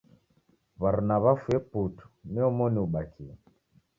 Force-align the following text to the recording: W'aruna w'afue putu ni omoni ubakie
W'aruna 0.81 1.15
w'afue 1.23 1.57
putu 1.71 2.05
ni 2.31 2.39
omoni 2.49 2.79
ubakie 2.85 3.29